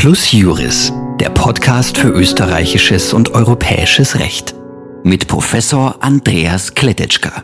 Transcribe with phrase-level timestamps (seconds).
[0.00, 4.54] Plus Juris, der Podcast für österreichisches und europäisches Recht.
[5.02, 7.42] Mit Professor Andreas Kletetschka.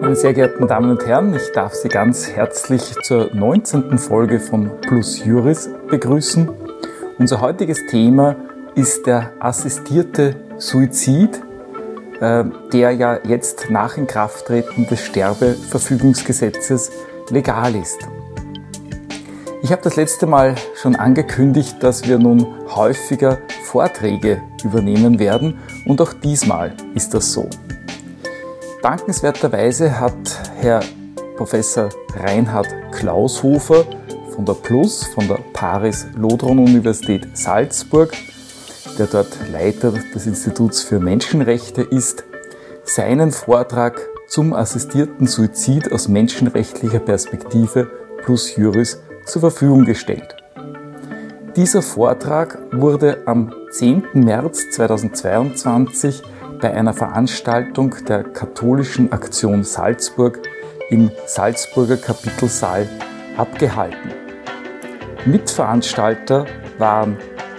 [0.00, 3.98] Meine sehr geehrten Damen und Herren, ich darf Sie ganz herzlich zur 19.
[3.98, 6.48] Folge von Plus Juris begrüßen.
[7.18, 8.36] Unser heutiges Thema
[8.76, 11.42] ist der assistierte Suizid
[12.20, 16.90] der ja jetzt nach Inkrafttreten des Sterbeverfügungsgesetzes
[17.30, 17.98] legal ist.
[19.62, 26.00] Ich habe das letzte Mal schon angekündigt, dass wir nun häufiger Vorträge übernehmen werden und
[26.00, 27.48] auch diesmal ist das so.
[28.82, 30.14] Dankenswerterweise hat
[30.60, 30.80] Herr
[31.36, 33.84] Professor Reinhard Klaushofer
[34.30, 38.12] von der PLUS, von der Paris-Lodron-Universität Salzburg,
[38.98, 42.24] der dort Leiter des Instituts für Menschenrechte ist,
[42.84, 47.90] seinen Vortrag zum assistierten Suizid aus menschenrechtlicher Perspektive
[48.24, 50.36] plus Juris zur Verfügung gestellt.
[51.56, 54.04] Dieser Vortrag wurde am 10.
[54.14, 56.22] März 2022
[56.60, 60.40] bei einer Veranstaltung der Katholischen Aktion Salzburg
[60.90, 62.88] im Salzburger Kapitelsaal
[63.36, 64.12] abgehalten.
[65.24, 66.46] Mitveranstalter
[66.78, 67.16] waren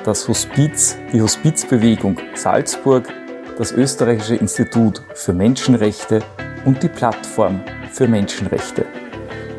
[0.08, 3.10] das Hospiz, die Hospizbewegung Salzburg,
[3.58, 6.22] das Österreichische Institut für Menschenrechte
[6.64, 7.60] und die Plattform
[7.92, 8.86] für Menschenrechte.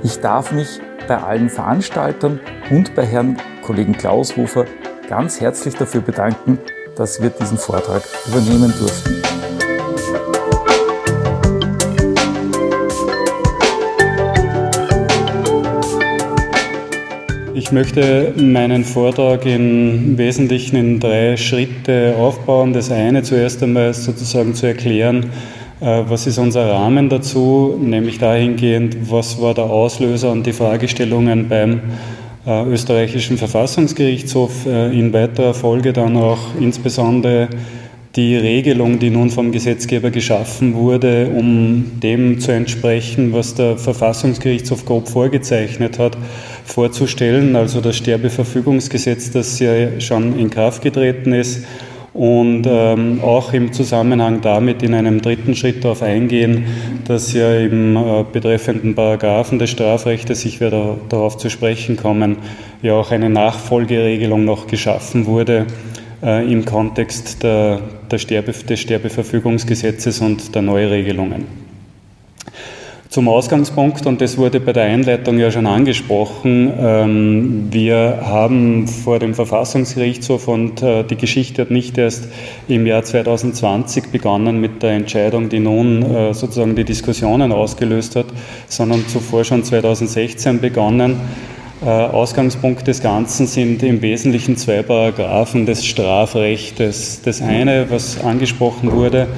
[0.03, 4.65] Ich darf mich bei allen Veranstaltern und bei Herrn Kollegen Klaushofer
[5.07, 6.59] ganz herzlich dafür bedanken,
[6.97, 9.28] dass wir diesen Vortrag übernehmen durften.
[17.55, 22.73] Ich möchte meinen Vortrag im Wesentlichen in drei Schritte aufbauen.
[22.73, 25.31] Das eine zuerst einmal sozusagen zu erklären,
[25.81, 31.49] äh, was ist unser Rahmen dazu, nämlich dahingehend, was war der Auslöser und die Fragestellungen
[31.49, 31.81] beim
[32.47, 37.49] äh, österreichischen Verfassungsgerichtshof, äh, in weiterer Folge dann auch insbesondere
[38.19, 44.85] die Regelung, die nun vom Gesetzgeber geschaffen wurde, um dem zu entsprechen, was der Verfassungsgerichtshof
[44.85, 46.19] grob vorgezeichnet hat,
[46.65, 47.55] vorzustellen.
[47.55, 51.65] Also das Sterbeverfügungsgesetz, das ja schon in Kraft getreten ist
[52.13, 56.65] und ähm, auch im Zusammenhang damit in einem dritten Schritt darauf eingehen,
[57.07, 62.39] dass ja im äh, betreffenden Paragraphen des Strafrechts, ich werde darauf zu sprechen kommen,
[62.83, 65.67] ja auch eine Nachfolgeregelung noch geschaffen wurde
[66.23, 67.81] äh, im Kontext der,
[68.11, 71.69] der Sterbe, des Sterbeverfügungsgesetzes und der Neuregelungen.
[73.11, 79.19] Zum Ausgangspunkt, und das wurde bei der Einleitung ja schon angesprochen, ähm, wir haben vor
[79.19, 82.29] dem Verfassungsgerichtshof und äh, die Geschichte hat nicht erst
[82.69, 88.27] im Jahr 2020 begonnen mit der Entscheidung, die nun äh, sozusagen die Diskussionen ausgelöst hat,
[88.67, 91.17] sondern zuvor schon 2016 begonnen.
[91.81, 97.23] Äh, Ausgangspunkt des Ganzen sind im Wesentlichen zwei Paragraphen des Strafrechts.
[97.23, 99.29] Das eine, was angesprochen wurde,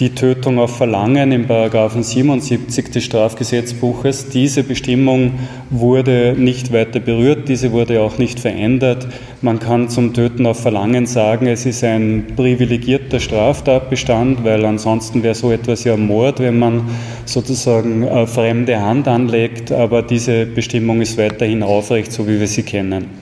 [0.00, 4.28] die Tötung auf Verlangen im Paragraphen 77 des Strafgesetzbuches.
[4.30, 5.32] Diese Bestimmung
[5.70, 9.06] wurde nicht weiter berührt, diese wurde auch nicht verändert.
[9.42, 15.34] Man kann zum Töten auf Verlangen sagen, es ist ein privilegierter Straftatbestand, weil ansonsten wäre
[15.34, 16.82] so etwas ja Mord, wenn man
[17.24, 22.62] sozusagen eine fremde Hand anlegt, aber diese Bestimmung ist weiterhin aufrecht, so wie wir sie
[22.62, 23.21] kennen.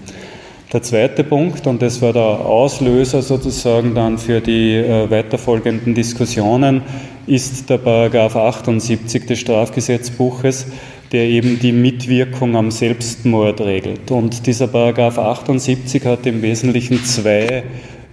[0.73, 6.83] Der zweite Punkt, und das war der Auslöser sozusagen dann für die äh, weiterfolgenden Diskussionen,
[7.27, 10.69] ist der Paragraph 78 des Strafgesetzbuches,
[11.11, 14.13] der eben die Mitwirkung am Selbstmord regelt.
[14.13, 17.65] Und dieser Paragraph 78 hat im Wesentlichen zwei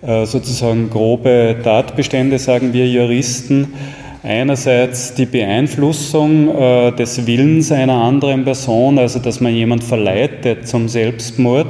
[0.02, 3.74] äh, sozusagen grobe Tatbestände, sagen wir Juristen.
[4.24, 10.90] Einerseits die Beeinflussung äh, des Willens einer anderen Person, also dass man jemand verleitet zum
[10.90, 11.68] Selbstmord.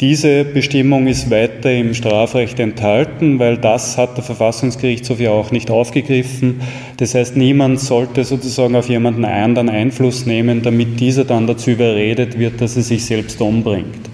[0.00, 5.70] Diese Bestimmung ist weiter im Strafrecht enthalten, weil das hat der Verfassungsgerichtshof ja auch nicht
[5.70, 6.62] aufgegriffen.
[6.96, 12.38] Das heißt, niemand sollte sozusagen auf jemanden anderen Einfluss nehmen, damit dieser dann dazu überredet
[12.38, 14.08] wird, dass er sich selbst umbringt.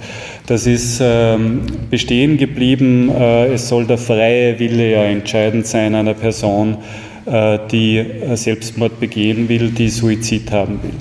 [0.46, 3.08] Das ist ähm, bestehen geblieben.
[3.08, 6.78] Äh, es soll der freie Wille ja entscheidend sein einer Person,
[7.26, 10.94] äh, die äh, Selbstmord begehen will, die Suizid haben will.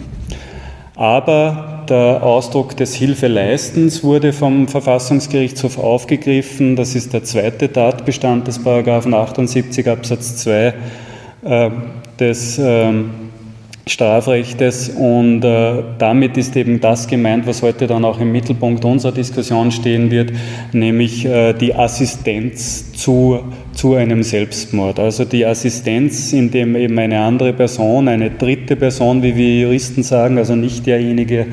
[0.96, 6.76] Aber der Ausdruck des Hilfeleistens wurde vom Verfassungsgerichtshof aufgegriffen.
[6.76, 10.74] Das ist der zweite Tatbestand des Paragraphen 78 Absatz 2
[11.44, 11.70] äh,
[12.20, 12.92] des, äh,
[13.88, 19.12] Strafrechtes und äh, damit ist eben das gemeint, was heute dann auch im Mittelpunkt unserer
[19.12, 20.32] Diskussion stehen wird,
[20.72, 23.42] nämlich äh, die Assistenz zu,
[23.74, 25.00] zu einem Selbstmord.
[25.00, 30.02] Also die Assistenz, in dem eben eine andere Person, eine dritte Person, wie wir Juristen
[30.02, 31.46] sagen, also nicht derjenige,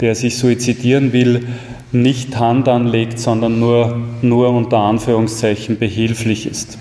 [0.00, 1.46] der sich suizidieren will,
[1.92, 6.78] nicht Hand anlegt, sondern nur, nur unter Anführungszeichen behilflich ist.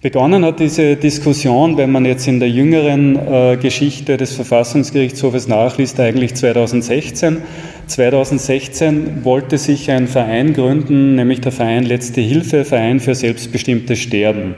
[0.00, 5.98] Begonnen hat diese Diskussion, wenn man jetzt in der jüngeren äh, Geschichte des Verfassungsgerichtshofes nachliest,
[5.98, 7.38] eigentlich 2016.
[7.88, 14.54] 2016 wollte sich ein Verein gründen, nämlich der Verein Letzte Hilfe, Verein für selbstbestimmtes Sterben.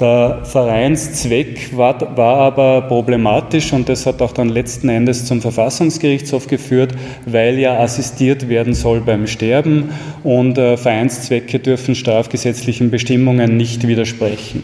[0.00, 6.46] Der Vereinszweck war, war, aber problematisch und das hat auch dann letzten Endes zum Verfassungsgerichtshof
[6.46, 6.94] geführt,
[7.26, 9.90] weil ja assistiert werden soll beim Sterben
[10.24, 14.62] und äh, Vereinszwecke dürfen strafgesetzlichen Bestimmungen nicht widersprechen.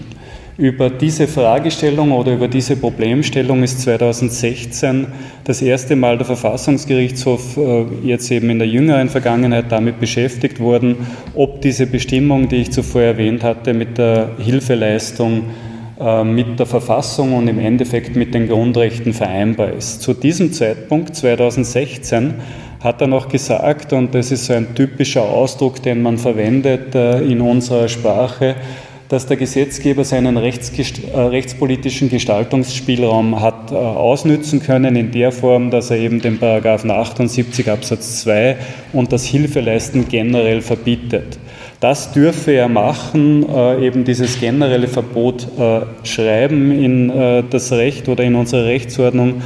[0.59, 5.07] Über diese Fragestellung oder über diese Problemstellung ist 2016
[5.45, 10.97] das erste Mal der Verfassungsgerichtshof äh, jetzt eben in der jüngeren Vergangenheit damit beschäftigt worden,
[11.37, 15.45] ob diese Bestimmung, die ich zuvor erwähnt hatte, mit der Hilfeleistung
[16.01, 20.03] äh, mit der Verfassung und im Endeffekt mit den Grundrechten vereinbar ist.
[20.03, 22.35] Zu diesem Zeitpunkt, 2016,
[22.81, 27.21] hat er noch gesagt, und das ist so ein typischer Ausdruck, den man verwendet äh,
[27.21, 28.57] in unserer Sprache,
[29.09, 35.91] dass der Gesetzgeber seinen äh, rechtspolitischen Gestaltungsspielraum hat äh, ausnützen können in der Form, dass
[35.91, 38.57] er eben den Paragraphen 78 Absatz 2
[38.93, 41.39] und das Hilfeleisten generell verbietet.
[41.81, 48.09] Das dürfe er machen, äh, eben dieses generelle Verbot äh, schreiben in äh, das Recht
[48.09, 49.43] oder in unsere Rechtsordnung,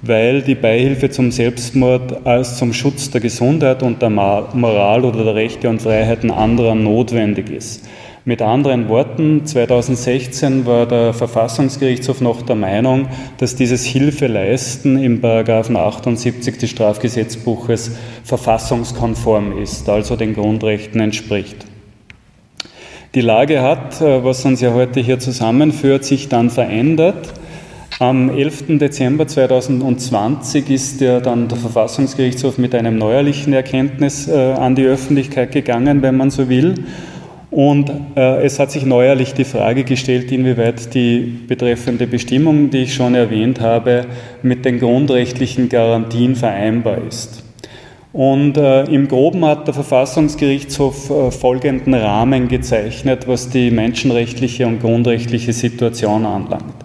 [0.00, 5.34] weil die Beihilfe zum Selbstmord als zum Schutz der Gesundheit und der Moral oder der
[5.34, 7.84] Rechte und Freiheiten anderer notwendig ist.
[8.24, 13.08] Mit anderen Worten, 2016 war der Verfassungsgerichtshof noch der Meinung,
[13.38, 21.66] dass dieses Hilfeleisten im Paragraphen 78 des Strafgesetzbuches verfassungskonform ist, also den Grundrechten entspricht.
[23.16, 27.32] Die Lage hat, äh, was uns ja heute hier zusammenführt, sich dann verändert.
[27.98, 28.78] Am 11.
[28.78, 35.50] Dezember 2020 ist ja dann der Verfassungsgerichtshof mit einem neuerlichen Erkenntnis äh, an die Öffentlichkeit
[35.50, 36.74] gegangen, wenn man so will.
[37.52, 42.94] Und äh, es hat sich neuerlich die Frage gestellt, inwieweit die betreffende Bestimmung, die ich
[42.94, 44.06] schon erwähnt habe,
[44.42, 47.44] mit den grundrechtlichen Garantien vereinbar ist.
[48.14, 54.80] Und äh, im Groben hat der Verfassungsgerichtshof äh, folgenden Rahmen gezeichnet, was die menschenrechtliche und
[54.80, 56.81] grundrechtliche Situation anlangt.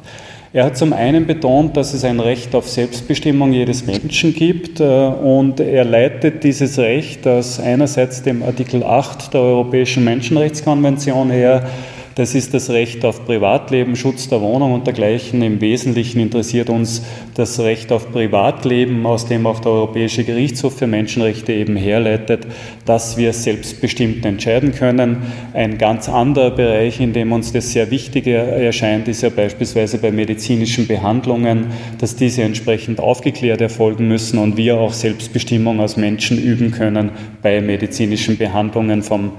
[0.57, 4.83] Er hat zum einen betont, dass es ein Recht auf Selbstbestimmung jedes Menschen gibt äh,
[4.83, 11.69] und er leitet dieses Recht aus einerseits dem Artikel 8 der Europäischen Menschenrechtskonvention her,
[12.17, 15.43] das ist das Recht auf Privatleben, Schutz der Wohnung und dergleichen.
[15.43, 17.03] Im Wesentlichen interessiert uns
[17.35, 22.47] das Recht auf Privatleben, aus dem auch der Europäische Gerichtshof für Menschenrechte eben herleitet,
[22.85, 25.17] dass wir selbstbestimmt entscheiden können.
[25.53, 30.11] Ein ganz anderer Bereich, in dem uns das sehr wichtig erscheint, ist ja beispielsweise bei
[30.11, 31.67] medizinischen Behandlungen,
[31.99, 37.11] dass diese entsprechend aufgeklärt erfolgen müssen und wir auch Selbstbestimmung als Menschen üben können
[37.43, 39.33] bei medizinischen Behandlungen vom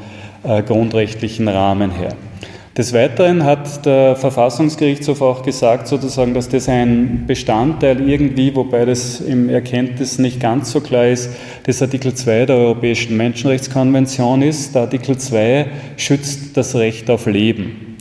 [0.44, 2.14] äh, grundrechtlichen Rahmen her.
[2.78, 9.20] Des Weiteren hat der Verfassungsgerichtshof auch gesagt, sozusagen, dass das ein Bestandteil irgendwie, wobei das
[9.20, 11.28] im Erkenntnis nicht ganz so klar ist,
[11.66, 14.76] des Artikel 2 der Europäischen Menschenrechtskonvention ist.
[14.76, 15.66] Der Artikel 2
[15.96, 17.96] schützt das Recht auf Leben.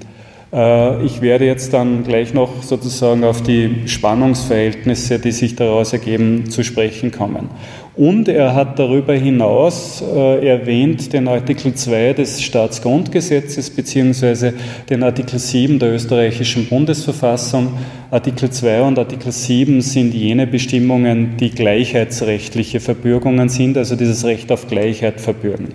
[0.54, 6.52] Äh, ich werde jetzt dann gleich noch sozusagen auf die Spannungsverhältnisse, die sich daraus ergeben,
[6.52, 7.50] zu sprechen kommen.
[7.98, 14.54] Und er hat darüber hinaus äh, erwähnt den Artikel 2 des Staatsgrundgesetzes beziehungsweise
[14.88, 17.74] den Artikel 7 der österreichischen Bundesverfassung.
[18.12, 24.52] Artikel 2 und Artikel 7 sind jene Bestimmungen, die gleichheitsrechtliche Verbürgungen sind, also dieses Recht
[24.52, 25.70] auf Gleichheit verbürgen.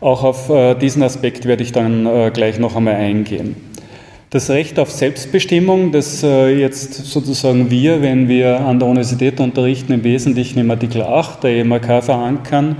[0.00, 3.54] Auch auf äh, diesen Aspekt werde ich dann äh, gleich noch einmal eingehen.
[4.34, 9.92] Das Recht auf Selbstbestimmung, das äh, jetzt sozusagen wir, wenn wir an der Universität unterrichten,
[9.92, 12.74] im Wesentlichen im Artikel 8 der EMRK verankern,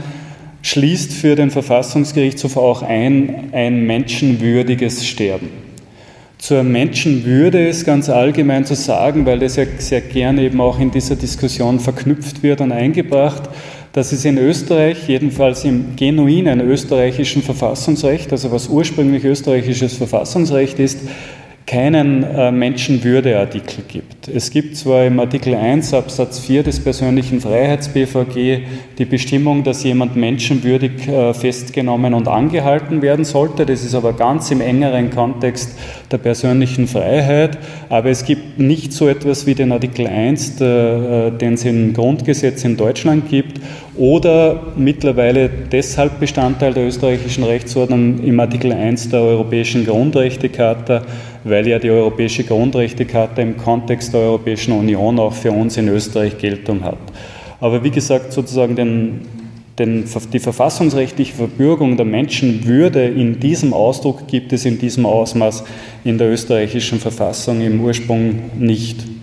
[0.63, 5.49] schließt für den Verfassungsgerichtshof auch ein, ein menschenwürdiges Sterben.
[6.39, 10.91] Zur Menschenwürde ist ganz allgemein zu sagen, weil das ja sehr gern eben auch in
[10.91, 13.49] dieser Diskussion verknüpft wird und eingebracht,
[13.93, 20.99] dass es in Österreich, jedenfalls im genuinen österreichischen Verfassungsrecht, also was ursprünglich österreichisches Verfassungsrecht ist,
[21.75, 24.29] keinen äh, Menschenwürdeartikel gibt.
[24.29, 28.61] Es gibt zwar im Artikel 1 Absatz 4 des persönlichen Freiheits-BVG
[28.97, 33.67] die Bestimmung, dass jemand menschenwürdig äh, festgenommen und angehalten werden sollte.
[33.67, 35.77] Das ist aber ganz im engeren Kontext
[36.13, 41.39] der persönlichen Freiheit, aber es gibt nicht so etwas wie den Artikel 1, der, äh,
[41.39, 43.61] den es im Grundgesetz in Deutschland gibt,
[43.97, 51.03] oder mittlerweile deshalb Bestandteil der österreichischen Rechtsordnung im Artikel 1 der Europäischen Grundrechtecharta,
[51.45, 56.39] weil ja die Europäische Grundrechtecharta im Kontext der Europäischen Union auch für uns in Österreich
[56.39, 56.99] Geltung hat.
[57.61, 59.21] Aber wie gesagt, sozusagen den,
[59.79, 65.65] den, die verfassungsrechtliche Verbürgung der Menschenwürde in diesem Ausdruck gibt es in diesem Ausmaß
[66.05, 69.14] in der österreichischen Verfassung im Ursprung nicht.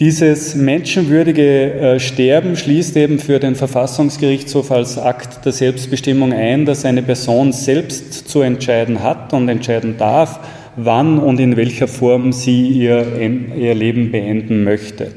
[0.00, 6.84] Dieses menschenwürdige äh, Sterben schließt eben für den Verfassungsgerichtshof als Akt der Selbstbestimmung ein, dass
[6.84, 10.40] eine Person selbst zu entscheiden hat und entscheiden darf,
[10.74, 13.06] wann und in welcher Form sie ihr,
[13.56, 15.12] ihr Leben beenden möchte.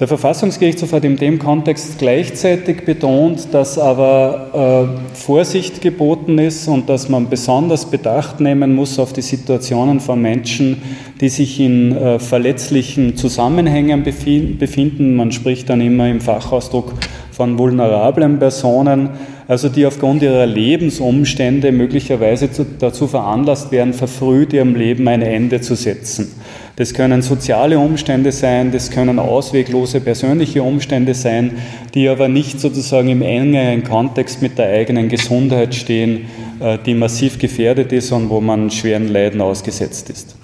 [0.00, 6.88] Der Verfassungsgerichtshof hat in dem Kontext gleichzeitig betont, dass aber äh, Vorsicht geboten ist und
[6.88, 10.80] dass man besonders Bedacht nehmen muss auf die Situationen von Menschen,
[11.20, 15.16] die sich in äh, verletzlichen Zusammenhängen befinden.
[15.16, 16.94] Man spricht dann immer im Fachausdruck
[17.40, 19.08] von vulnerablen Personen,
[19.48, 25.62] also die aufgrund ihrer Lebensumstände möglicherweise zu, dazu veranlasst werden, verfrüht ihrem Leben ein Ende
[25.62, 26.32] zu setzen.
[26.76, 31.52] Das können soziale Umstände sein, das können ausweglose persönliche Umstände sein,
[31.94, 36.26] die aber nicht sozusagen im engeren Kontext mit der eigenen Gesundheit stehen,
[36.60, 40.39] äh, die massiv gefährdet ist und wo man schweren Leiden ausgesetzt ist.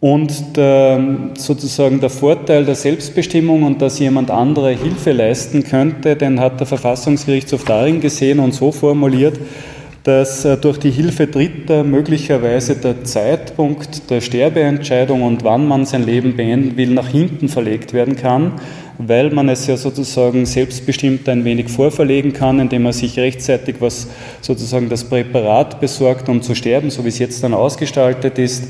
[0.00, 6.38] Und der, sozusagen der Vorteil der Selbstbestimmung und dass jemand andere Hilfe leisten könnte, den
[6.38, 9.40] hat der Verfassungsgerichtshof darin gesehen und so formuliert,
[10.04, 16.06] dass äh, durch die Hilfe Dritter möglicherweise der Zeitpunkt der Sterbeentscheidung und wann man sein
[16.06, 18.52] Leben beenden will, nach hinten verlegt werden kann,
[18.98, 24.06] weil man es ja sozusagen selbstbestimmt ein wenig vorverlegen kann, indem man sich rechtzeitig was
[24.40, 28.68] sozusagen das Präparat besorgt, um zu sterben, so wie es jetzt dann ausgestaltet ist,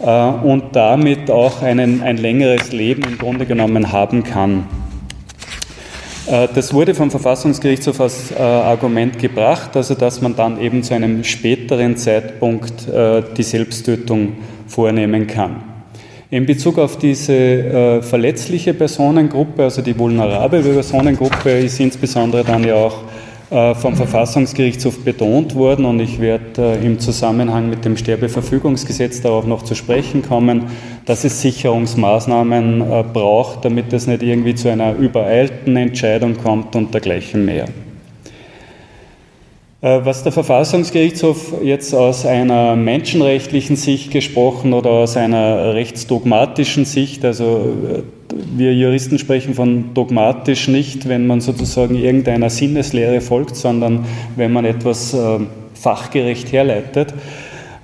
[0.00, 4.66] und damit auch einen, ein längeres Leben im Grunde genommen haben kann.
[6.30, 10.94] Äh, das wurde vom Verfassungsgerichtshof als äh, Argument gebracht, also dass man dann eben zu
[10.94, 14.34] einem späteren Zeitpunkt äh, die Selbsttötung
[14.66, 15.62] vornehmen kann.
[16.30, 23.02] In Bezug auf diese verletzliche Personengruppe, also die vulnerable Personengruppe, ist insbesondere dann ja auch
[23.02, 23.19] äh,
[23.50, 29.64] vom Verfassungsgerichtshof betont worden und ich werde äh, im Zusammenhang mit dem Sterbeverfügungsgesetz darauf noch
[29.64, 30.66] zu sprechen kommen,
[31.04, 36.94] dass es Sicherungsmaßnahmen äh, braucht, damit es nicht irgendwie zu einer übereilten Entscheidung kommt und
[36.94, 37.66] dergleichen mehr.
[39.82, 48.04] Was der Verfassungsgerichtshof jetzt aus einer menschenrechtlichen Sicht gesprochen oder aus einer rechtsdogmatischen Sicht, also
[48.32, 54.04] wir Juristen sprechen von dogmatisch nicht, wenn man sozusagen irgendeiner Sinneslehre folgt, sondern
[54.36, 55.38] wenn man etwas äh,
[55.74, 57.14] fachgerecht herleitet.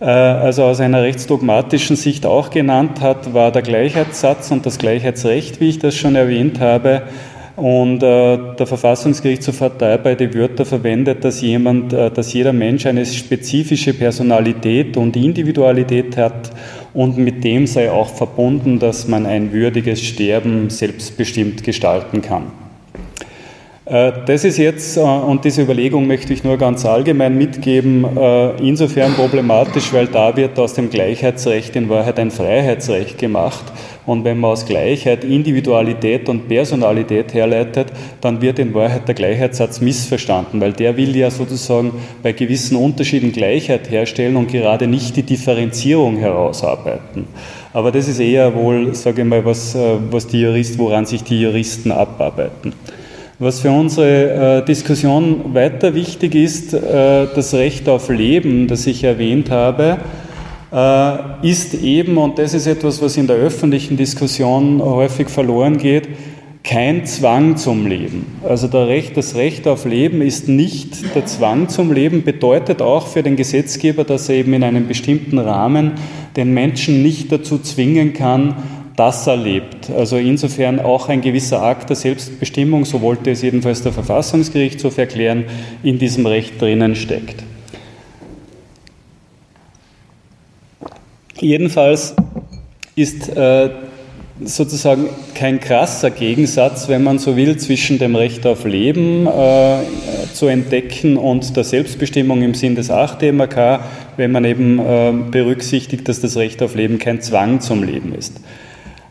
[0.01, 5.61] Äh, also aus einer rechtsdogmatischen Sicht auch genannt hat, war der Gleichheitssatz und das Gleichheitsrecht,
[5.61, 7.03] wie ich das schon erwähnt habe.
[7.57, 13.07] Und äh, der Verfassungsgerichtshof hat dabei die Wörter verwendet, dass jemand, dass jeder Mensch eine
[13.07, 16.51] spezifische Personalität und Individualität hat
[16.97, 22.45] und mit dem sei auch verbunden, dass man ein würdiges Sterben selbstbestimmt gestalten kann.
[23.85, 28.57] Äh, das ist jetzt, äh, und diese Überlegung möchte ich nur ganz allgemein mitgeben, äh,
[28.67, 33.65] insofern problematisch, weil da wird aus dem Gleichheitsrecht in Wahrheit ein Freiheitsrecht gemacht.
[34.07, 37.89] Und wenn man aus Gleichheit Individualität und Personalität herleitet,
[38.21, 41.91] dann wird in Wahrheit der Gleichheitssatz missverstanden, weil der will ja sozusagen
[42.23, 47.27] bei gewissen Unterschieden Gleichheit herstellen und gerade nicht die Differenzierung herausarbeiten.
[47.73, 51.25] Aber das ist eher wohl, sage ich mal, was, äh, was die Juristen, woran sich
[51.25, 52.73] die Juristen abarbeiten.
[53.39, 59.05] Was für unsere äh, Diskussion weiter wichtig ist, äh, das Recht auf Leben, das ich
[59.05, 59.99] erwähnt habe,
[61.43, 66.09] ist eben, und das ist etwas, was in der öffentlichen Diskussion häufig verloren geht,
[66.65, 68.27] kein Zwang zum Leben.
[68.43, 73.23] Also Recht, das Recht auf Leben ist nicht der Zwang zum Leben, bedeutet auch für
[73.23, 75.93] den Gesetzgeber, dass er eben in einem bestimmten Rahmen
[76.35, 78.57] den Menschen nicht dazu zwingen kann,
[78.97, 79.91] dass er lebt.
[79.91, 85.45] Also insofern auch ein gewisser Akt der Selbstbestimmung, so wollte es jedenfalls der Verfassungsgerichtshof erklären,
[85.85, 87.45] in diesem Recht drinnen steckt.
[91.41, 92.15] Jedenfalls
[92.95, 93.71] ist äh,
[94.43, 99.79] sozusagen kein krasser Gegensatz, wenn man so will, zwischen dem Recht auf Leben äh,
[100.33, 103.81] zu entdecken und der Selbstbestimmung im Sinn des 8 DMK,
[104.17, 108.41] wenn man eben äh, berücksichtigt, dass das Recht auf Leben kein Zwang zum Leben ist.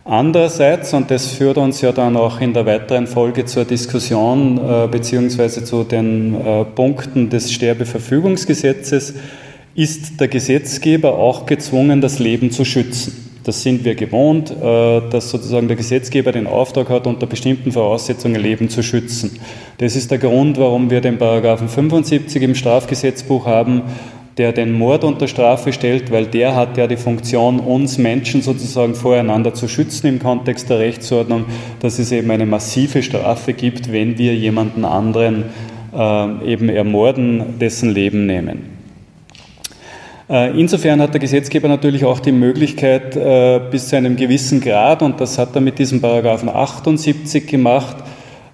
[0.04, 4.88] Andererseits, und das führt uns ja dann auch in der weiteren Folge zur Diskussion äh,
[4.88, 9.16] beziehungsweise zu den äh, Punkten des Sterbeverfügungsgesetzes,
[9.76, 13.26] ist der Gesetzgeber auch gezwungen, das Leben zu schützen.
[13.44, 18.42] Das sind wir gewohnt, äh, dass sozusagen der Gesetzgeber den Auftrag hat, unter bestimmten Voraussetzungen
[18.42, 19.38] Leben zu schützen.
[19.78, 23.84] Das ist der Grund, warum wir den Paragraphen 75 im Strafgesetzbuch haben,
[24.38, 28.96] der den Mord unter Strafe stellt, weil der hat ja die Funktion, uns Menschen sozusagen
[28.96, 31.46] voreinander zu schützen im Kontext der Rechtsordnung,
[31.82, 35.46] dass es eben eine massive Strafe gibt, wenn wir jemanden anderen
[35.96, 38.75] äh, eben ermorden, dessen Leben nehmen.
[40.28, 45.02] Äh, insofern hat der Gesetzgeber natürlich auch die Möglichkeit, äh, bis zu einem gewissen Grad,
[45.04, 47.98] und das hat er mit diesem Paragraphen 78 gemacht,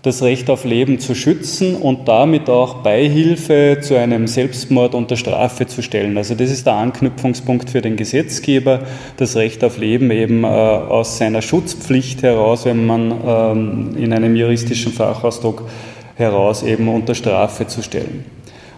[0.01, 5.67] das Recht auf Leben zu schützen und damit auch Beihilfe zu einem Selbstmord unter Strafe
[5.67, 6.17] zu stellen.
[6.17, 8.79] Also das ist der Anknüpfungspunkt für den Gesetzgeber,
[9.17, 14.35] das Recht auf Leben eben äh, aus seiner Schutzpflicht heraus, wenn man ähm, in einem
[14.35, 15.69] juristischen Fachausdruck
[16.15, 18.25] heraus eben unter Strafe zu stellen.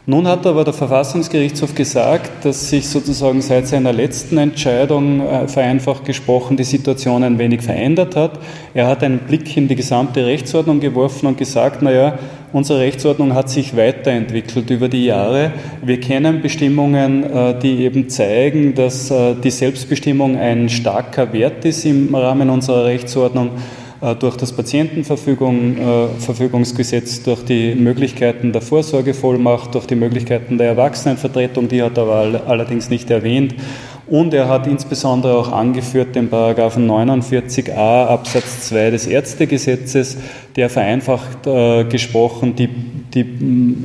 [0.06, 6.04] Nun hat aber der Verfassungsgerichtshof gesagt, dass sich sozusagen seit seiner letzten Entscheidung, äh, vereinfacht
[6.04, 8.38] gesprochen, die Situation ein wenig verändert hat.
[8.74, 12.20] Er hat einen Blick in die gesamte Rechtsordnung geworfen und gesagt, naja,
[12.52, 15.54] unsere Rechtsordnung hat sich weiterentwickelt über die Jahre.
[15.82, 21.86] Wir kennen Bestimmungen, äh, die eben zeigen, dass äh, die Selbstbestimmung ein starker Wert ist
[21.86, 23.52] im Rahmen unserer Rechtsordnung
[24.20, 31.82] durch das Patientenverfügungsgesetz, äh, durch die Möglichkeiten der Vorsorgevollmacht, durch die Möglichkeiten der Erwachsenenvertretung, die
[31.82, 33.56] hat er aber allerdings nicht erwähnt.
[34.06, 40.18] Und er hat insbesondere auch angeführt den Paragraphen 49a Absatz 2 des Ärztegesetzes,
[40.58, 42.68] der vereinfacht äh, gesprochen die,
[43.14, 43.26] die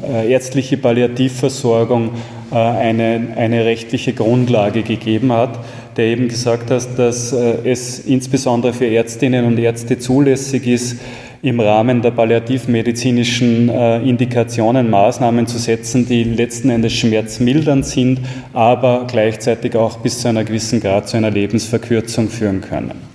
[0.02, 2.10] äh, ärztliche Palliativversorgung
[2.50, 5.60] äh, eine, eine rechtliche Grundlage gegeben hat
[5.98, 10.96] der eben gesagt hat, dass äh, es insbesondere für Ärztinnen und Ärzte zulässig ist,
[11.42, 18.20] im Rahmen der palliativmedizinischen äh, Indikationen Maßnahmen zu setzen, die letzten Endes schmerzmildernd sind,
[18.52, 23.08] aber gleichzeitig auch bis zu einer gewissen Grad zu einer Lebensverkürzung führen können.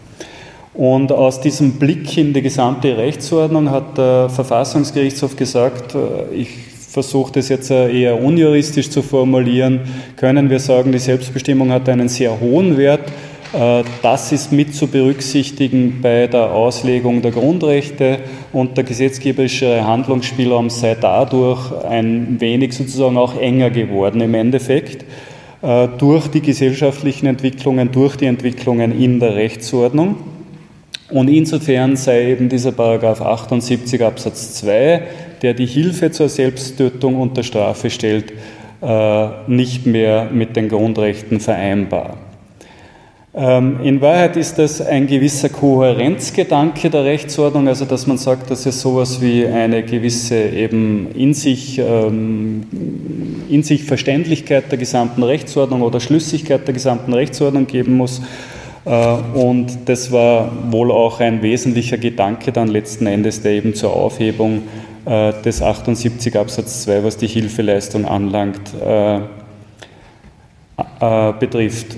[0.74, 6.50] Und aus diesem Blick in die gesamte Rechtsordnung hat der Verfassungsgerichtshof gesagt, äh, ich
[6.94, 9.82] versuche das jetzt eher unjuristisch zu formulieren,
[10.16, 13.12] können wir sagen, die Selbstbestimmung hat einen sehr hohen Wert.
[13.52, 18.20] Äh, das ist mit zu berücksichtigen bei der Auslegung der Grundrechte
[18.52, 25.04] und der gesetzgeberische Handlungsspielraum sei dadurch ein wenig sozusagen auch enger geworden im Endeffekt
[25.64, 30.16] äh, durch die gesellschaftlichen Entwicklungen, durch die Entwicklungen in der Rechtsordnung.
[31.10, 35.02] Und insofern sei eben dieser Paragraph 78 Absatz 2
[35.44, 38.34] der die Hilfe zur Selbsttötung unter Strafe stellt,
[38.82, 42.18] äh, nicht mehr mit den Grundrechten vereinbar.
[43.36, 48.66] Ähm, in Wahrheit ist das ein gewisser Kohärenzgedanke der Rechtsordnung, also dass man sagt, dass
[48.68, 52.64] es sowas wie eine gewisse eben in sich, ähm,
[53.50, 58.22] in sich Verständlichkeit der gesamten Rechtsordnung oder Schlüssigkeit der gesamten Rechtsordnung geben muss.
[58.86, 63.94] Äh, und das war wohl auch ein wesentlicher Gedanke dann letzten Endes, der eben zur
[63.94, 64.62] Aufhebung
[65.06, 69.18] des 78 Absatz 2, was die Hilfeleistung anlangt, äh,
[71.00, 71.98] äh, betrifft.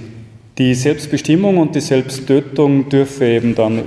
[0.58, 3.84] Die Selbstbestimmung und die Selbsttötung dürfe eben dann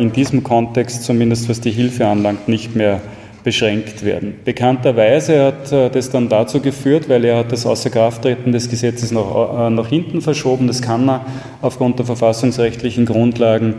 [0.00, 3.02] in diesem Kontext, zumindest was die Hilfe anlangt, nicht mehr
[3.44, 4.36] beschränkt werden.
[4.42, 9.88] Bekannterweise hat das dann dazu geführt, weil er hat das Außerkrafttreten des Gesetzes nach, nach
[9.88, 11.26] hinten verschoben, das kann er
[11.60, 13.74] aufgrund der verfassungsrechtlichen Grundlagen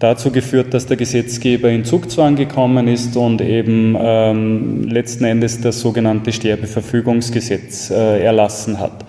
[0.00, 5.80] dazu geführt, dass der Gesetzgeber in Zugzwang gekommen ist und eben ähm, letzten Endes das
[5.80, 9.04] sogenannte Sterbeverfügungsgesetz äh, erlassen hat.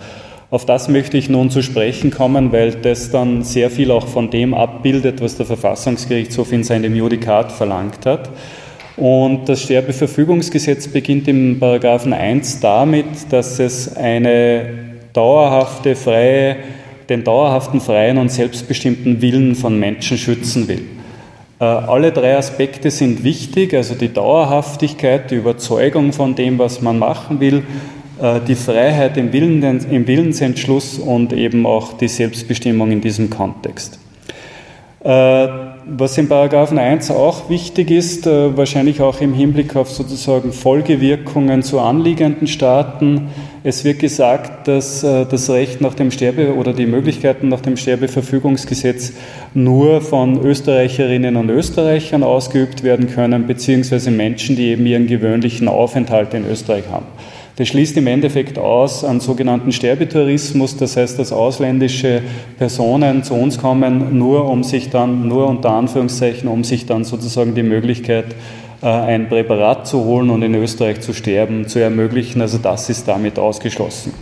[0.50, 4.28] Auf das möchte ich nun zu sprechen kommen, weil das dann sehr viel auch von
[4.30, 8.28] dem abbildet, was der Verfassungsgerichtshof in seinem Judikat verlangt hat.
[8.98, 14.66] Und das Sterbeverfügungsgesetz beginnt im Paragraphen 1 damit, dass es eine
[15.14, 16.56] dauerhafte, freie
[17.12, 20.82] den dauerhaften freien und selbstbestimmten Willen von Menschen schützen will.
[21.60, 26.98] Äh, alle drei Aspekte sind wichtig, also die Dauerhaftigkeit, die Überzeugung von dem, was man
[26.98, 27.64] machen will,
[28.20, 33.98] äh, die Freiheit im, Willen, im Willensentschluss und eben auch die Selbstbestimmung in diesem Kontext.
[35.84, 41.62] Äh, was in Paragraphen 1 auch wichtig ist, wahrscheinlich auch im Hinblick auf sozusagen Folgewirkungen
[41.62, 43.28] zu anliegenden Staaten,
[43.64, 47.76] es wird gesagt, dass äh, das Recht nach dem Sterbe oder die Möglichkeiten nach dem
[47.76, 49.12] Sterbeverfügungsgesetz
[49.54, 56.34] nur von Österreicherinnen und Österreichern ausgeübt werden können, beziehungsweise Menschen, die eben ihren gewöhnlichen Aufenthalt
[56.34, 57.06] in Österreich haben.
[57.56, 62.22] Das schließt im Endeffekt aus an sogenannten Sterbetourismus, das heißt, dass ausländische
[62.56, 67.54] Personen zu uns kommen, nur um sich dann, nur unter Anführungszeichen, um sich dann sozusagen
[67.54, 68.34] die Möglichkeit
[68.82, 72.40] äh, ein Präparat zu holen und in Österreich zu sterben, zu ermöglichen.
[72.40, 74.12] Also das ist damit ausgeschlossen.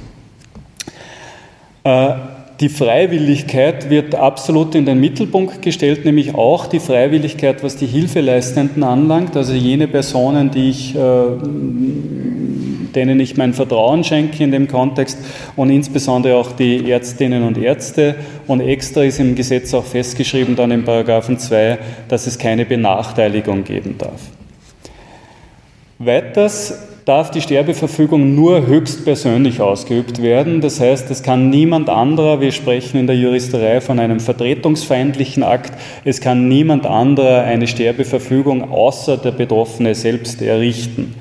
[1.85, 2.15] Äh,
[2.61, 8.85] die Freiwilligkeit wird absolut in den Mittelpunkt gestellt, nämlich auch die Freiwilligkeit, was die Hilfeleistenden
[8.85, 10.99] anlangt, also jene Personen, die ich, äh,
[12.93, 15.19] denen ich mein Vertrauen schenke in dem Kontext
[15.57, 18.17] und insbesondere auch die Ärztinnen und Ärzte.
[18.47, 23.65] Und extra ist im Gesetz auch festgeschrieben, dann in Paragraphen 2, dass es keine Benachteiligung
[23.65, 24.21] geben darf.
[25.99, 30.61] Weiters darf die Sterbeverfügung nur höchstpersönlich ausgeübt werden.
[30.61, 35.73] Das heißt, es kann niemand anderer, wir sprechen in der Juristerei von einem vertretungsfeindlichen Akt,
[36.05, 41.15] es kann niemand anderer eine Sterbeverfügung außer der Betroffene selbst errichten.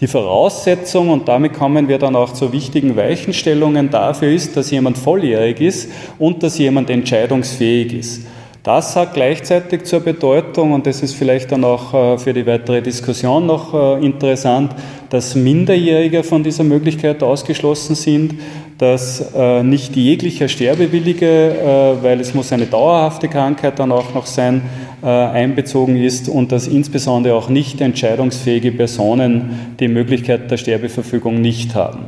[0.00, 4.98] Die Voraussetzung, und damit kommen wir dann auch zu wichtigen Weichenstellungen dafür, ist, dass jemand
[4.98, 8.26] volljährig ist und dass jemand entscheidungsfähig ist.
[8.62, 12.82] Das hat gleichzeitig zur Bedeutung, und das ist vielleicht dann auch äh, für die weitere
[12.82, 14.72] Diskussion noch äh, interessant,
[15.08, 18.34] dass Minderjährige von dieser Möglichkeit ausgeschlossen sind,
[18.78, 24.62] dass äh, nicht jeglicher Sterbewillige, weil es muss eine dauerhafte Krankheit dann auch noch sein,
[25.02, 32.06] einbezogen ist und dass insbesondere auch nicht entscheidungsfähige Personen die Möglichkeit der Sterbeverfügung nicht haben.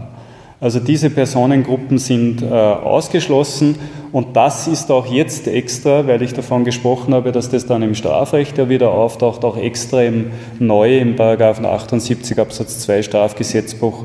[0.61, 3.77] Also diese Personengruppen sind ausgeschlossen
[4.11, 7.95] und das ist auch jetzt extra, weil ich davon gesprochen habe, dass das dann im
[7.95, 14.05] Strafrecht ja wieder auftaucht, auch extra im neu im Paragraphen 78 Absatz 2 Strafgesetzbuch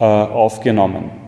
[0.00, 1.23] äh, aufgenommen.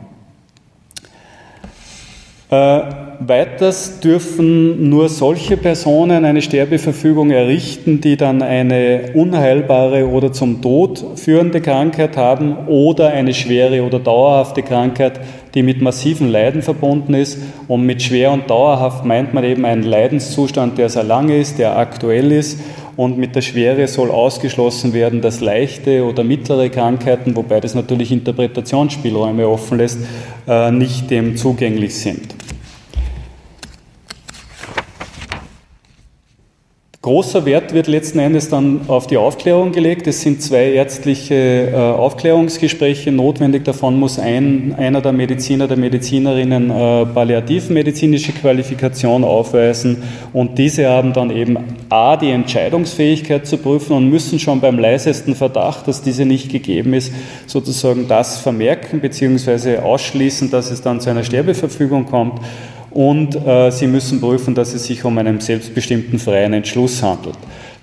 [2.48, 2.80] Äh,
[3.18, 11.04] weiters dürfen nur solche Personen eine Sterbeverfügung errichten, die dann eine unheilbare oder zum Tod
[11.16, 15.18] führende Krankheit haben oder eine schwere oder dauerhafte Krankheit,
[15.54, 17.38] die mit massiven Leiden verbunden ist.
[17.66, 21.76] Und mit schwer und dauerhaft meint man eben einen Leidenszustand, der sehr lange ist, der
[21.76, 22.60] aktuell ist.
[22.96, 28.10] Und mit der Schwere soll ausgeschlossen werden, dass leichte oder mittlere Krankheiten, wobei das natürlich
[28.10, 29.98] Interpretationsspielräume offen lässt,
[30.48, 32.35] äh, nicht dem zugänglich sind.
[37.06, 40.08] Großer Wert wird letzten Endes dann auf die Aufklärung gelegt.
[40.08, 43.64] Es sind zwei ärztliche äh, Aufklärungsgespräche notwendig.
[43.64, 50.02] Davon muss ein, einer der Mediziner, der Medizinerinnen äh, palliativmedizinische Qualifikation aufweisen.
[50.32, 51.58] Und diese haben dann eben
[51.90, 56.92] A, die Entscheidungsfähigkeit zu prüfen und müssen schon beim leisesten Verdacht, dass diese nicht gegeben
[56.92, 57.12] ist,
[57.46, 59.78] sozusagen das vermerken bzw.
[59.78, 62.40] ausschließen, dass es dann zu einer Sterbeverfügung kommt
[62.96, 67.36] und äh, Sie müssen prüfen, dass es sich um einen selbstbestimmten freien Entschluss handelt.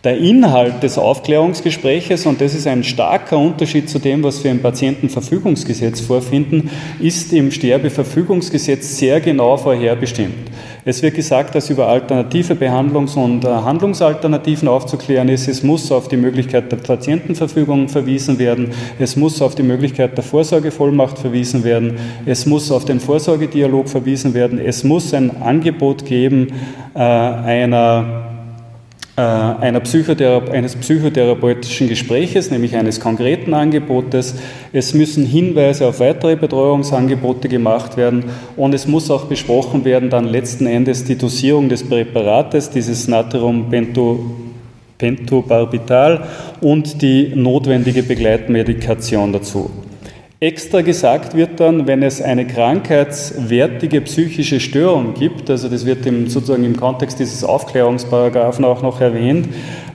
[0.03, 4.61] Der Inhalt des Aufklärungsgespräches, und das ist ein starker Unterschied zu dem, was wir im
[4.61, 10.49] Patientenverfügungsgesetz vorfinden, ist im Sterbeverfügungsgesetz sehr genau vorherbestimmt.
[10.85, 15.47] Es wird gesagt, dass über alternative Behandlungs- und äh, Handlungsalternativen aufzuklären ist.
[15.47, 18.71] Es muss auf die Möglichkeit der Patientenverfügung verwiesen werden.
[18.99, 21.97] Es muss auf die Möglichkeit der Vorsorgevollmacht verwiesen werden.
[22.25, 24.59] Es muss auf den Vorsorgedialog verwiesen werden.
[24.59, 26.47] Es muss ein Angebot geben
[26.95, 28.32] äh, einer
[29.15, 34.35] einer Psychothera eines psychotherapeutischen Gespräches, nämlich eines konkreten Angebotes.
[34.71, 38.25] Es müssen Hinweise auf weitere Betreuungsangebote gemacht werden
[38.57, 43.67] und es muss auch besprochen werden, dann letzten Endes die Dosierung des Präparates, dieses Natrium
[44.97, 46.27] Pentobarbital
[46.61, 49.69] und die notwendige Begleitmedikation dazu.
[50.43, 56.27] Extra gesagt wird dann, wenn es eine krankheitswertige psychische Störung gibt, also das wird im,
[56.27, 59.47] sozusagen im Kontext dieses Aufklärungsparagraphen auch noch erwähnt,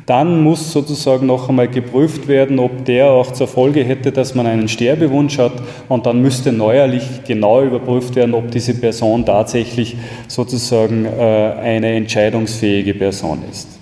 [0.07, 4.47] dann muss sozusagen noch einmal geprüft werden, ob der auch zur Folge hätte, dass man
[4.47, 5.53] einen Sterbewunsch hat
[5.87, 12.95] und dann müsste neuerlich genau überprüft werden, ob diese Person tatsächlich sozusagen äh, eine entscheidungsfähige
[12.95, 13.78] Person ist.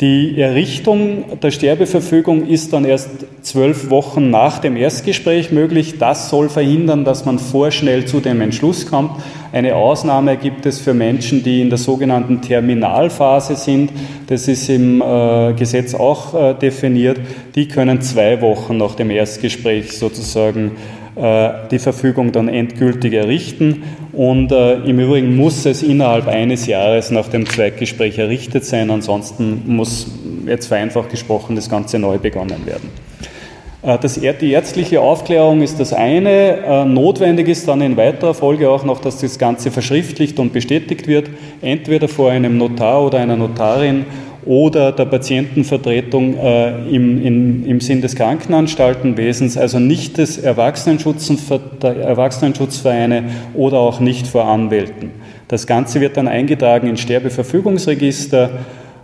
[0.00, 3.10] Die Errichtung der Sterbeverfügung ist dann erst
[3.42, 5.98] zwölf Wochen nach dem Erstgespräch möglich.
[5.98, 9.10] Das soll verhindern, dass man vorschnell zu dem Entschluss kommt.
[9.50, 13.90] Eine Ausnahme gibt es für Menschen, die in der sogenannten Terminalphase sind.
[14.28, 17.18] Das ist im äh, Gesetz auch äh, definiert.
[17.56, 20.76] Die können zwei Wochen nach dem Erstgespräch sozusagen
[21.70, 23.82] die Verfügung dann endgültig errichten.
[24.12, 29.62] Und äh, im Übrigen muss es innerhalb eines Jahres nach dem Zweitgespräch errichtet sein, ansonsten
[29.66, 30.06] muss
[30.46, 32.90] jetzt vereinfacht gesprochen das Ganze neu begonnen werden.
[33.82, 36.30] Äh, das, die ärztliche Aufklärung ist das eine.
[36.30, 41.06] Äh, notwendig ist dann in weiterer Folge auch noch, dass das Ganze verschriftlicht und bestätigt
[41.06, 44.06] wird, entweder vor einem Notar oder einer Notarin
[44.48, 53.78] oder der Patientenvertretung äh, im, im, im Sinn des Krankenanstaltenwesens, also nicht des Erwachsenenschutzvereine oder
[53.78, 55.10] auch nicht vor Anwälten.
[55.48, 58.48] Das Ganze wird dann eingetragen in Sterbeverfügungsregister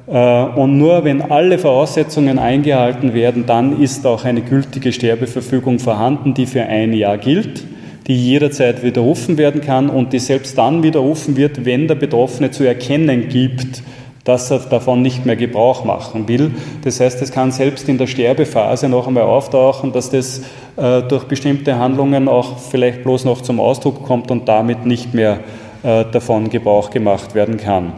[0.06, 6.32] äh, und nur wenn alle Voraussetzungen eingehalten werden, dann ist auch eine gültige Sterbeverfügung vorhanden,
[6.32, 7.64] die für ein Jahr gilt.
[8.06, 12.64] die jederzeit widerrufen werden kann und die selbst dann widerrufen wird, wenn der Betroffene zu
[12.64, 13.82] erkennen gibt,
[14.24, 16.52] dass er davon nicht mehr Gebrauch machen will.
[16.82, 20.40] Das heißt, es kann selbst in der Sterbephase noch einmal auftauchen, dass das
[20.76, 25.40] äh, durch bestimmte Handlungen auch vielleicht bloß noch zum Ausdruck kommt und damit nicht mehr
[25.82, 27.92] äh, davon Gebrauch gemacht werden kann.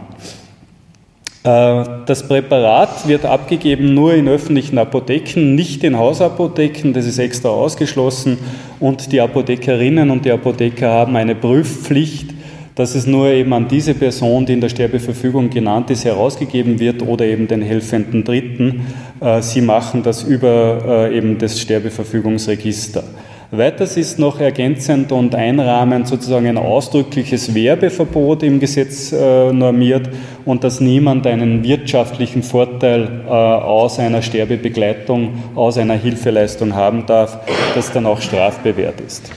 [1.47, 7.49] Äh, das Präparat wird abgegeben nur in öffentlichen Apotheken, nicht in Hausapotheken, das ist extra
[7.49, 8.37] ausgeschlossen.
[8.81, 12.33] Und die Apothekerinnen und die Apotheker haben eine Prüfpflicht,
[12.77, 17.01] dass es nur eben an diese Person, die in der Sterbeverfügung genannt ist, herausgegeben wird
[17.01, 18.85] oder eben den helfenden Dritten.
[19.19, 23.03] Äh, sie machen das über äh, eben das Sterbeverfügungsregister.
[23.49, 30.09] Weiters ist noch ergänzend und einrahmend sozusagen ein ausdrückliches Werbeverbot im Gesetz äh, normiert
[30.45, 37.39] und dass niemand einen wirtschaftlichen Vorteil äh, aus einer Sterbebegleitung, aus einer Hilfeleistung haben darf,
[37.73, 39.31] das dann auch strafbewehrt ist.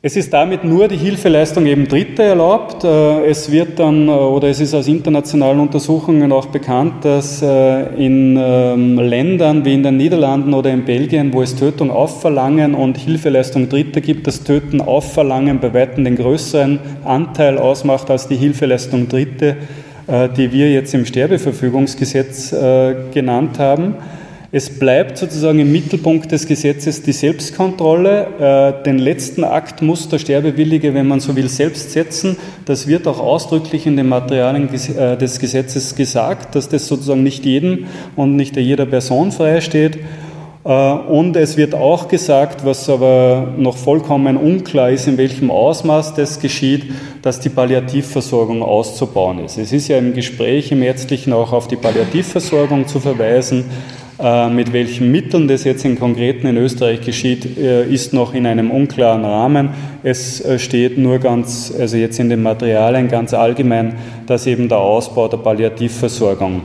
[0.00, 2.84] Es ist damit nur die Hilfeleistung eben Dritter erlaubt.
[2.84, 7.82] Äh, es wird dann, äh, oder es ist aus internationalen Untersuchungen auch bekannt, dass äh,
[7.96, 12.96] in ähm, Ländern wie in den Niederlanden oder in Belgien, wo es Tötung aufverlangen und
[12.96, 19.08] Hilfeleistung Dritter gibt, das Töten aufverlangen bei weitem den größeren Anteil ausmacht als die Hilfeleistung
[19.08, 19.56] Dritte,
[20.36, 22.54] die wir jetzt im Sterbeverfügungsgesetz
[23.12, 23.96] genannt haben.
[24.50, 28.78] Es bleibt sozusagen im Mittelpunkt des Gesetzes die Selbstkontrolle.
[28.80, 32.38] Äh, den letzten Akt muss der Sterbewillige, wenn man so will, selbst setzen.
[32.64, 37.44] Das wird auch ausdrücklich in den Materialien äh, des Gesetzes gesagt, dass das sozusagen nicht
[37.44, 39.98] jedem und nicht jeder Person freisteht.
[40.64, 46.14] Äh, und es wird auch gesagt, was aber noch vollkommen unklar ist, in welchem Ausmaß
[46.14, 49.58] das geschieht, dass die Palliativversorgung auszubauen ist.
[49.58, 53.66] Es ist ja im Gespräch im Ärztlichen auch auf die Palliativversorgung zu verweisen.
[54.20, 58.46] Äh, mit welchen Mitteln das jetzt im Konkreten in Österreich geschieht, äh, ist noch in
[58.46, 59.70] einem unklaren Rahmen.
[60.02, 63.94] Es äh, steht nur ganz, also jetzt in den Materialien ganz allgemein,
[64.26, 66.62] dass eben der Ausbau der Palliativversorgung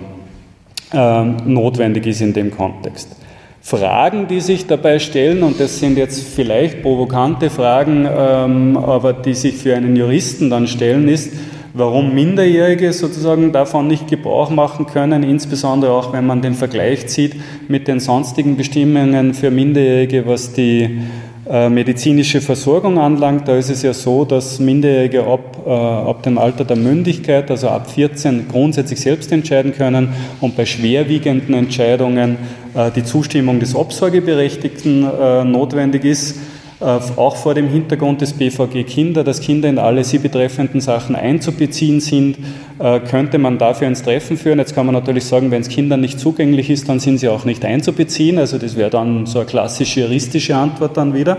[1.45, 3.15] notwendig ist in dem Kontext.
[3.63, 9.33] Fragen, die sich dabei stellen, und das sind jetzt vielleicht provokante Fragen, ähm, aber die
[9.33, 11.31] sich für einen Juristen dann stellen, ist,
[11.73, 17.35] warum Minderjährige sozusagen davon nicht Gebrauch machen können, insbesondere auch wenn man den Vergleich zieht
[17.67, 21.01] mit den sonstigen Bestimmungen für Minderjährige, was die
[21.49, 23.47] äh, medizinische Versorgung anlangt.
[23.47, 27.67] Da ist es ja so, dass Minderjährige ab, äh, ab dem Alter der Mündigkeit, also
[27.67, 30.09] ab 14, grundsätzlich selbst entscheiden können
[30.39, 32.37] und bei schwerwiegenden Entscheidungen
[32.75, 36.37] äh, die Zustimmung des Obsorgeberechtigten äh, notwendig ist.
[36.83, 41.15] Äh, auch vor dem Hintergrund des BVG Kinder, dass Kinder in alle sie betreffenden Sachen
[41.15, 42.37] einzubeziehen sind,
[42.77, 44.59] äh, könnte man dafür ins Treffen führen.
[44.59, 47.45] Jetzt kann man natürlich sagen, wenn es Kindern nicht zugänglich ist, dann sind sie auch
[47.45, 48.37] nicht einzubeziehen.
[48.37, 51.37] Also das wäre dann so eine klassische juristische Antwort dann wieder.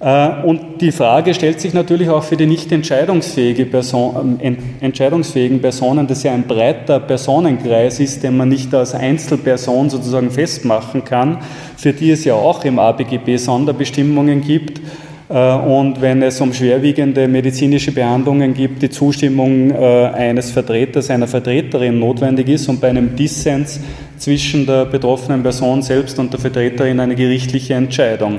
[0.00, 5.60] Äh, und die Frage stellt sich natürlich auch für die nicht entscheidungsfähige Person, ähm, entscheidungsfähigen
[5.60, 11.38] Personen, dass ja ein breiter Personenkreis ist, den man nicht als Einzelperson sozusagen festmachen kann,
[11.76, 14.80] für die es ja auch im ABGB Sonderbestimmungen gibt.
[15.28, 21.26] Äh, und wenn es um schwerwiegende medizinische Behandlungen gibt, die Zustimmung äh, eines Vertreters, einer
[21.26, 23.80] Vertreterin notwendig ist und bei einem Dissens
[24.16, 28.38] zwischen der betroffenen Person selbst und der Vertreterin eine gerichtliche Entscheidung.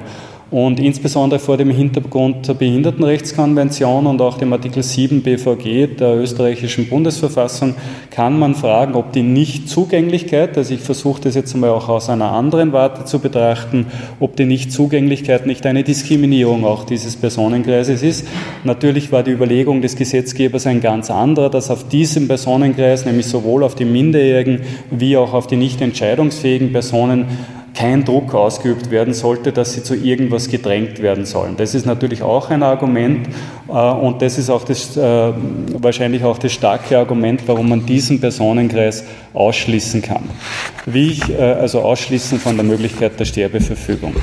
[0.51, 6.89] Und insbesondere vor dem Hintergrund der Behindertenrechtskonvention und auch dem Artikel 7 BVG der österreichischen
[6.89, 7.75] Bundesverfassung
[8.09, 12.31] kann man fragen, ob die Nichtzugänglichkeit, also ich versuche das jetzt einmal auch aus einer
[12.31, 13.85] anderen Warte zu betrachten,
[14.19, 18.25] ob die Nichtzugänglichkeit nicht eine Diskriminierung auch dieses Personenkreises ist.
[18.63, 23.63] Natürlich war die Überlegung des Gesetzgebers ein ganz anderer, dass auf diesem Personenkreis, nämlich sowohl
[23.63, 27.25] auf die Minderjährigen wie auch auf die nicht entscheidungsfähigen Personen,
[27.73, 31.55] kein Druck ausgeübt werden sollte, dass sie zu irgendwas gedrängt werden sollen.
[31.58, 33.27] Das ist natürlich auch ein Argument
[33.67, 38.19] äh, und das ist auch das, äh, wahrscheinlich auch das starke Argument, warum man diesen
[38.19, 39.03] Personenkreis
[39.34, 40.29] ausschließen kann.
[40.91, 44.15] Wie ich, äh, also ausschließen von der Möglichkeit der Sterbeverfügung.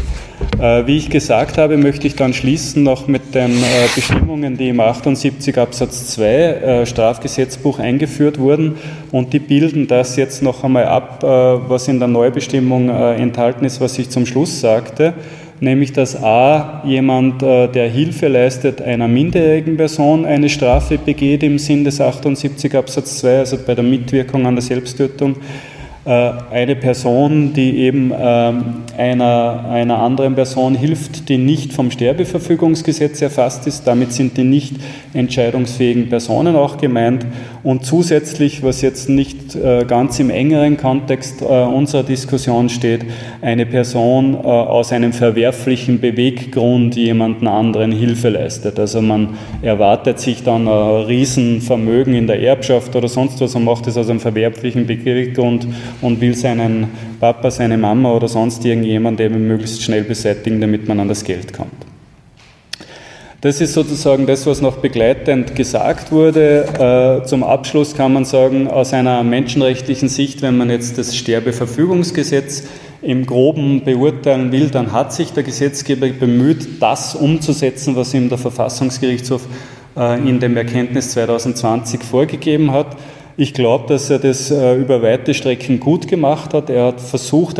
[0.58, 3.62] Wie ich gesagt habe, möchte ich dann schließen noch mit den
[3.94, 8.76] Bestimmungen, die im 78 Absatz 2 Strafgesetzbuch eingeführt wurden
[9.12, 13.98] und die bilden das jetzt noch einmal ab, was in der Neubestimmung enthalten ist, was
[13.98, 15.12] ich zum Schluss sagte
[15.60, 16.82] nämlich dass a.
[16.84, 22.74] jemand, äh, der Hilfe leistet einer minderjährigen Person, eine Strafe begeht im Sinn des 78
[22.74, 25.75] Absatz 2, also bei der Mitwirkung an der Selbsttötung, äh,
[26.06, 33.66] eine Person, die eben ähm, einer, einer anderen Person hilft, die nicht vom Sterbeverfügungsgesetz erfasst
[33.66, 33.86] ist.
[33.86, 34.76] Damit sind die nicht
[35.14, 37.26] entscheidungsfähigen Personen auch gemeint.
[37.64, 43.04] Und zusätzlich, was jetzt nicht äh, ganz im engeren Kontext äh, unserer Diskussion steht,
[43.42, 48.78] eine Person aus einem verwerflichen Beweggrund jemanden anderen Hilfe leistet.
[48.78, 49.30] Also man
[49.62, 54.08] erwartet sich dann ein Riesenvermögen in der Erbschaft oder sonst was und macht es aus
[54.08, 55.66] einem verwerflichen Beweggrund
[56.00, 56.88] und will seinen
[57.20, 61.52] Papa, seine Mama oder sonst irgendjemand eben möglichst schnell beseitigen, damit man an das Geld
[61.52, 61.86] kommt.
[63.42, 67.20] Das ist sozusagen das, was noch begleitend gesagt wurde.
[67.22, 72.64] Äh, zum Abschluss kann man sagen, aus einer menschenrechtlichen Sicht, wenn man jetzt das Sterbeverfügungsgesetz
[73.02, 78.38] im Groben beurteilen will, dann hat sich der Gesetzgeber bemüht, das umzusetzen, was ihm der
[78.38, 79.46] Verfassungsgerichtshof
[79.96, 82.96] äh, in dem Erkenntnis 2020 vorgegeben hat.
[83.38, 86.70] Ich glaube, dass er das äh, über weite Strecken gut gemacht hat.
[86.70, 87.58] Er hat versucht,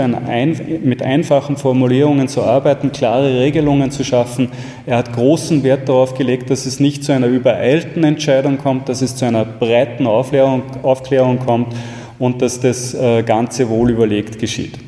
[0.82, 4.48] mit einfachen Formulierungen zu arbeiten, klare Regelungen zu schaffen.
[4.86, 9.02] Er hat großen Wert darauf gelegt, dass es nicht zu einer übereilten Entscheidung kommt, dass
[9.02, 11.74] es zu einer breiten Aufklärung, Aufklärung kommt
[12.18, 14.86] und dass das äh, Ganze wohl überlegt geschieht.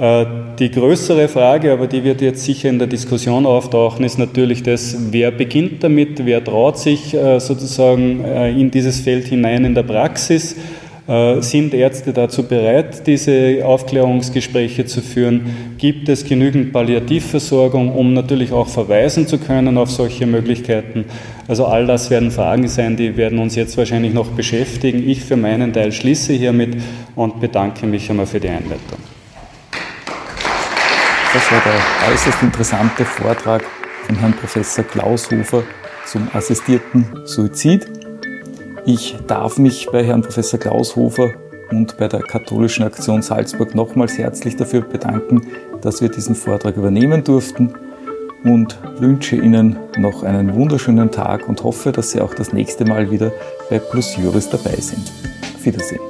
[0.00, 0.24] Äh,
[0.58, 4.96] die größere Frage, aber die wird jetzt sicher in der Diskussion auftauchen, ist natürlich das,
[5.10, 9.82] wer beginnt damit, wer traut sich äh, sozusagen äh, in dieses Feld hinein in der
[9.82, 10.56] Praxis.
[11.40, 15.74] Sind Ärzte dazu bereit, diese Aufklärungsgespräche zu führen?
[15.76, 21.06] Gibt es genügend Palliativversorgung, um natürlich auch verweisen zu können auf solche Möglichkeiten?
[21.48, 25.02] Also all das werden Fragen sein, die werden uns jetzt wahrscheinlich noch beschäftigen.
[25.08, 26.76] Ich für meinen Teil schließe hiermit
[27.16, 29.09] und bedanke mich einmal für die Einleitung.
[31.32, 33.62] Das war der äußerst interessante Vortrag
[34.04, 35.62] von Herrn Professor Klaus Hofer
[36.04, 37.86] zum assistierten Suizid.
[38.84, 41.30] Ich darf mich bei Herrn Professor Klaus Hofer
[41.70, 45.46] und bei der Katholischen Aktion Salzburg nochmals herzlich dafür bedanken,
[45.82, 47.74] dass wir diesen Vortrag übernehmen durften
[48.42, 53.12] und wünsche Ihnen noch einen wunderschönen Tag und hoffe, dass Sie auch das nächste Mal
[53.12, 53.30] wieder
[53.68, 55.12] bei Plus Juris dabei sind.
[55.54, 56.00] Auf Wiedersehen.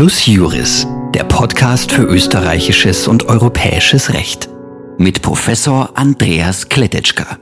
[0.00, 4.48] Plus Juris, der Podcast für österreichisches und europäisches Recht.
[4.96, 7.36] Mit Professor Andreas Kletetschka.